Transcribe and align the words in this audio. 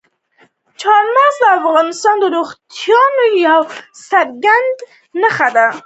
چار 0.81 1.03
مغز 1.15 1.35
د 1.41 1.43
افغانستان 1.59 2.15
د 2.19 2.25
زرغونتیا 2.29 3.03
یوه 3.47 3.65
څرګنده 4.09 4.75
نښه 5.21 5.49
ده. 5.55 5.65